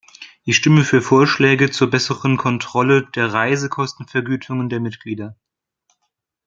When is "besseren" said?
1.91-2.35